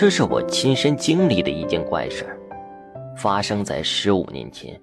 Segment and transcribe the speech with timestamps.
[0.00, 2.24] 这是我亲身经历的一件怪事
[3.16, 4.80] 发生在十五年前。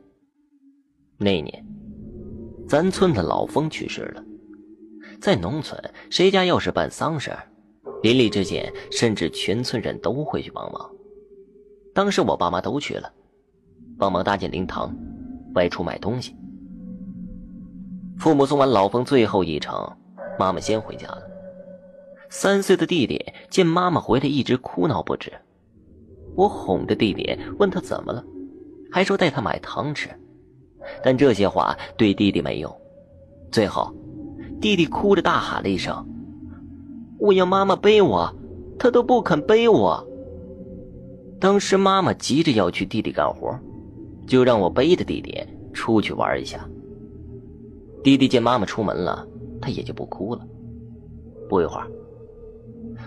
[1.18, 1.66] 那年，
[2.68, 4.22] 咱村的老风去世了。
[5.22, 7.32] 在农村，谁家要是办丧事，
[8.04, 10.92] 邻里之间甚至全村人都会去帮忙。
[11.94, 13.10] 当时我爸妈都去了，
[13.98, 14.94] 帮忙搭建灵堂，
[15.54, 16.36] 外出买东西。
[18.20, 19.90] 父母送完老风最后一程，
[20.38, 21.22] 妈妈先回家了。
[22.38, 25.32] 三岁的弟弟见妈妈回来，一直哭闹不止。
[26.36, 28.22] 我哄着弟弟，问他怎么了，
[28.92, 30.10] 还说带他买糖吃。
[31.02, 32.70] 但这些话对弟弟没用。
[33.54, 33.90] 最后，
[34.60, 36.06] 弟弟哭着大喊了一声
[37.20, 38.30] ：“我要妈妈背我，
[38.78, 40.06] 他都不肯背我。”
[41.40, 43.58] 当时妈妈急着要去地里干活，
[44.28, 46.70] 就让我背着弟弟出去玩一下。
[48.04, 49.26] 弟弟见妈妈出门了，
[49.62, 50.46] 他也就不哭了。
[51.48, 51.88] 不一会儿，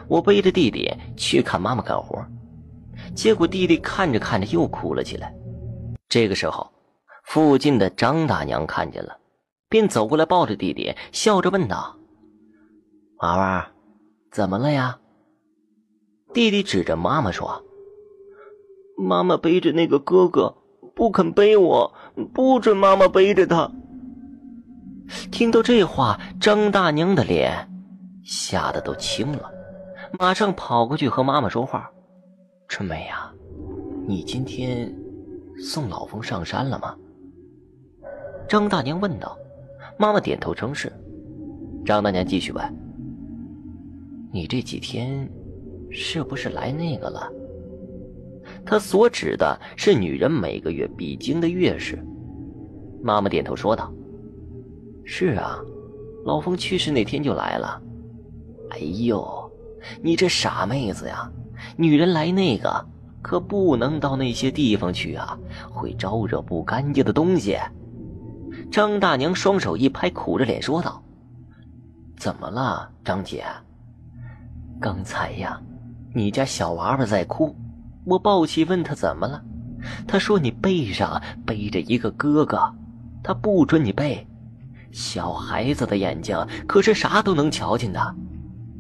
[0.09, 2.25] 我背着弟弟去看妈妈干活，
[3.15, 5.35] 结果弟弟看着看着又哭了起来。
[6.09, 6.71] 这个时候，
[7.25, 9.19] 附近的张大娘看见了，
[9.69, 11.97] 便走过来抱着弟弟，笑着问道
[13.21, 13.69] ：“娃娃，
[14.31, 14.99] 怎么了呀？”
[16.33, 17.63] 弟弟指着妈妈说
[18.97, 20.55] ：“妈妈背着那个哥哥，
[20.95, 21.95] 不肯背我，
[22.33, 23.71] 不准妈妈背着他。”
[25.31, 27.67] 听到这话，张大娘的脸
[28.25, 29.51] 吓得都青了，
[30.17, 31.91] 马上跑过去和妈妈说话
[32.69, 33.33] ：“春梅呀，
[34.07, 34.95] 你今天
[35.59, 36.97] 送老冯上山了吗？”
[38.49, 39.37] 张大娘问道。
[40.01, 40.93] 妈妈点头称是。
[41.85, 42.65] 张大娘继续问
[44.33, 45.29] ：“你这几天
[45.91, 47.29] 是不是来那个了？”
[48.65, 51.99] 她所指的是女人每个月必经的月事。
[53.03, 53.93] 妈妈点头说道。
[55.05, 55.59] 是啊，
[56.25, 57.83] 老冯去世那天就来了。
[58.71, 59.48] 哎呦，
[60.03, 61.31] 你这傻妹子呀！
[61.77, 62.87] 女人来那个
[63.21, 65.37] 可不能到那些地方去啊，
[65.71, 67.59] 会招惹不干净的东西。
[68.71, 71.03] 张大娘双手一拍，苦着脸说道
[72.17, 73.45] ：“怎么了，张姐？
[74.81, 75.61] 刚才呀，
[76.15, 77.57] 你家小娃娃在哭，
[78.05, 79.43] 我抱起问他怎么了，
[80.07, 82.73] 他说你背上背着一个哥哥，
[83.23, 84.27] 他不准你背。”
[84.91, 86.35] 小孩子的眼睛
[86.67, 88.15] 可是啥都能瞧见的，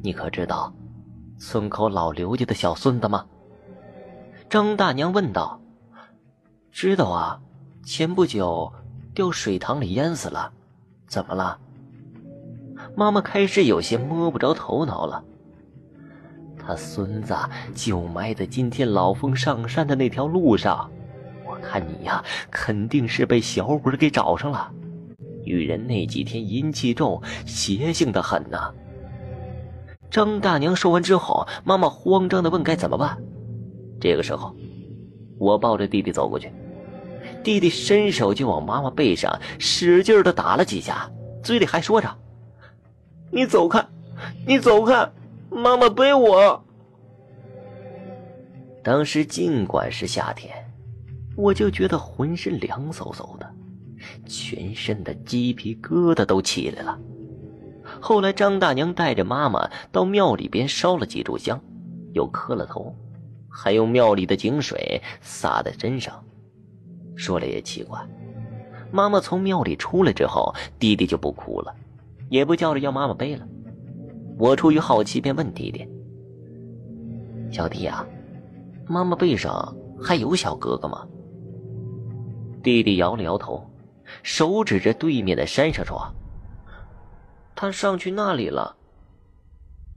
[0.03, 0.73] 你可知道
[1.39, 3.25] 村口老刘家的小孙子吗？
[4.51, 5.61] 张大娘问道。
[6.73, 7.41] 知道啊，
[7.85, 8.73] 前不久
[9.15, 10.53] 掉水塘里淹死了，
[11.07, 11.57] 怎么了？
[12.97, 15.25] 妈妈开始有些摸不着头脑了。
[16.59, 17.35] 他孙子
[17.73, 20.91] 就埋在今天老峰上山的那条路上，
[21.47, 24.73] 我看你呀，肯定是被小鬼给找上了。
[25.45, 28.75] 女人那几天阴气重，邪性的很呐。
[30.11, 33.19] 张大娘说完之后，妈妈慌张的问：“该怎么办？”
[34.01, 34.55] 这个时候，
[35.39, 36.51] 我抱着弟弟走过去，
[37.43, 41.11] 弟弟伸手就往妈妈背上使劲的打了几下，
[41.43, 42.09] 嘴里还说着
[43.31, 43.85] ：“你走开，
[44.47, 45.11] 你走开，
[45.51, 46.65] 妈妈背我。”
[48.83, 50.55] 当时尽管是夏天，
[51.37, 53.47] 我就觉得浑身凉飕飕的。
[54.27, 56.99] 全身的鸡皮疙瘩都起来了。
[58.01, 61.61] 后来张大娘带着妈妈到庙里边烧了几炷香，
[62.13, 62.95] 又磕了头，
[63.49, 66.25] 还用庙里的井水洒在身上。
[67.17, 67.99] 说来也奇怪，
[68.91, 71.75] 妈妈从庙里出来之后，弟弟就不哭了，
[72.29, 73.47] 也不叫着要妈妈背了。
[74.39, 75.89] 我出于好奇，便问弟弟
[77.51, 78.07] ：“小弟呀，
[78.87, 81.07] 妈妈背上还有小哥哥吗？”
[82.63, 83.65] 弟弟摇了摇头。
[84.23, 86.01] 手指着对面的山上说
[87.61, 88.77] ：“他上去那里了。”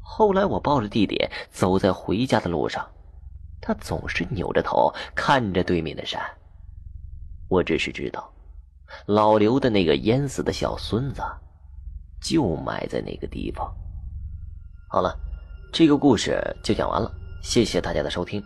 [0.02, 2.90] 后来我抱着弟弟走在回家的路上，
[3.62, 6.20] 他总是扭着头看着对面的山。
[7.48, 8.34] 我只是知道，
[9.06, 11.22] 老刘的那个淹死的小孙子，
[12.20, 13.72] 就埋在那个地方。
[14.90, 15.16] 好了，
[15.72, 17.14] 这个故事就讲完了，
[17.44, 18.44] 谢谢大家的收听。